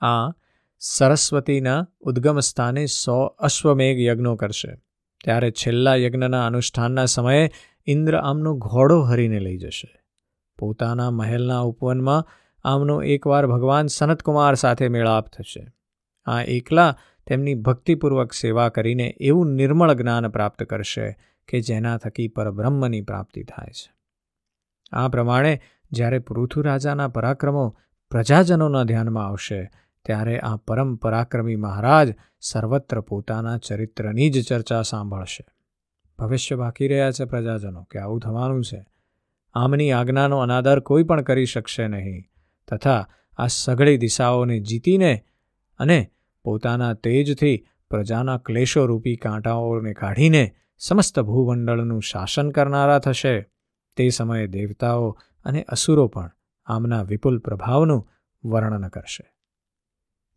આ 0.00 0.30
સરસ્વતીના 0.78 1.86
ઉદ્ગમ 2.00 2.38
સ્થાને 2.38 2.86
સો 2.86 3.24
અશ્વમેઘ 3.24 3.98
યજ્ઞો 3.98 4.36
કરશે. 4.36 4.76
ત્યારે 5.24 5.50
છેલ્લા 5.50 5.94
યજ્ઞના 5.94 6.46
અનુષ્ઠાનના 6.46 7.04
સમયે 7.04 7.50
ઇન્દ્ર 7.86 8.16
આમનો 8.16 8.56
ઘોડો 8.56 9.00
હરીને 9.00 9.40
લઈ 9.40 9.56
જશે. 9.56 9.97
પોતાના 10.58 11.10
મહેલના 11.10 11.60
ઉપવનમાં 11.60 12.26
આમનો 12.64 13.02
એકવાર 13.02 13.46
ભગવાન 13.46 13.86
સનતકુમાર 13.86 14.54
સાથે 14.54 14.88
મેળાપ 14.88 15.26
થશે. 15.26 15.72
આ 16.26 16.42
એકલા 16.42 16.96
તેમની 17.26 17.54
ભક્તિપૂર્વક 17.54 18.32
સેવા 18.32 18.68
કરીને 18.68 19.14
એવું 19.20 19.46
નિર્મળ 19.46 19.92
જ્ઞાન 19.92 20.28
પ્રાપ્ત 20.28 20.62
કરશે 20.62 21.16
કે 21.48 21.60
જેના 21.60 21.96
થકી 21.96 22.28
પરબ્રહ્મની 22.28 23.00
પ્રાપ્તિ 23.00 23.42
થાય 23.42 23.70
છે. 23.70 23.92
આ 24.92 25.08
પ્રમાણે 25.08 25.60
જ્યારે 25.92 26.18
પૃથુરાજાના 26.18 27.08
પરાક્રમો 27.08 27.76
પ્રજાજનોના 28.10 28.84
ધ્યાનમાં 28.84 29.26
આવશે, 29.26 29.70
ત્યારે 30.04 30.38
આ 30.38 30.56
પરમ 30.56 30.96
પરાક્રમી 30.96 31.56
મહારાજ 31.56 32.14
સર્વત્ર 32.40 33.00
પોતાના 33.00 33.58
ચરિત્રની 33.58 34.30
જ 34.30 34.46
ચર્ચા 34.46 34.82
સાંભળશે. 34.82 35.46
ભવિષ્ય 36.18 36.56
બાકી 36.56 36.88
રહ્યા 36.88 37.10
છે 37.10 37.24
પ્રજાજનો, 37.24 37.82
કે 37.82 37.98
આવું 37.98 38.20
થવાનું 38.20 38.64
છે? 38.64 38.86
આમની 39.58 39.92
આજ્ઞાનો 39.92 40.38
અનાદર 40.38 40.80
કોઈ 40.80 41.02
પણ 41.02 41.22
કરી 41.22 41.44
શકશે 41.44 41.88
નહીં. 41.88 42.24
તથા 42.68 43.08
આ 43.36 43.46
સઘળી 43.46 43.96
દિશાઓને 43.96 44.60
જીતીને 44.60 45.24
અને 45.78 46.10
પોતાના 46.44 46.94
તેજથી 46.94 47.66
પ્રજાના 47.90 48.38
ક્લેશોરૂપી 48.38 49.16
કાંટાઓને 49.16 49.92
કાઢીને 49.92 50.54
સમસ્ત 50.78 51.20
ભૂમંડળનું 51.20 52.02
શાસન 52.02 52.50
કરનારા 52.50 52.98
થશે. 52.98 53.46
તે 53.96 54.08
સમયે 54.08 54.46
દેવતાઓ 54.46 55.18
અને 55.44 55.62
અસુરો 55.62 56.06
પણ 56.08 56.30
આમના 56.66 57.02
વિપુલ 57.02 57.38
પ્રભાવનું 57.38 58.08
વર્ણન 58.44 58.88
કરશે. 58.88 59.32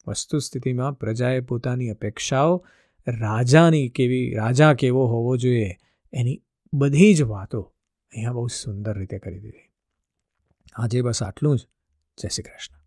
વસ્તુસ્થિતિમાં 0.07 0.93
પ્રજાએ 0.93 1.39
પોતાની 1.39 1.89
અપેક્ષાઓ 1.89 2.65
રાજાની 3.07 3.89
કેવી, 3.89 4.33
રાજા 4.33 4.73
કેવો 4.73 5.05
હોવો 5.05 5.37
જોઈએ 5.37 5.75
એની 6.13 6.41
બધી 6.73 7.13
જ 7.13 7.21
વાતો 7.21 7.73
અહીંયા 8.11 8.31
બહુ 8.31 8.47
સુંદર 8.47 8.97
રીતે 8.97 9.19
કરી 9.19 9.39
દીધી. 9.39 9.71
આજે 10.75 11.01
બસ 11.01 11.23
આટલું 11.23 11.57
જ. 11.57 11.67
જય 12.17 12.29
શ્રી 12.29 12.43
કૃષ્ણ. 12.43 12.80